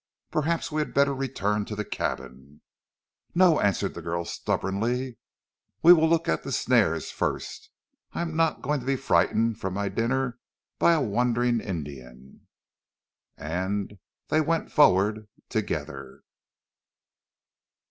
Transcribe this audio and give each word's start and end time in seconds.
"Perhaps 0.31 0.71
we 0.71 0.81
had 0.81 0.95
better 0.95 1.13
return 1.13 1.63
to 1.65 1.75
the 1.75 1.85
cabin." 1.85 2.61
"No," 3.35 3.59
answered 3.59 3.93
the 3.93 4.01
girl 4.01 4.25
stubbornly. 4.25 5.19
"We 5.83 5.93
will 5.93 6.09
look 6.09 6.27
at 6.27 6.41
the 6.41 6.51
snares 6.51 7.11
first. 7.11 7.69
I'm 8.11 8.35
not 8.35 8.63
going 8.63 8.79
to 8.79 8.85
be 8.87 8.95
frightened 8.95 9.59
from 9.59 9.75
my 9.75 9.89
dinner 9.89 10.39
by 10.79 10.93
a 10.93 11.01
wandering 11.01 11.59
Indian." 11.59 12.47
And 13.37 13.99
they 14.29 14.41
went 14.41 14.71
forward 14.71 15.27
together. 15.49 16.23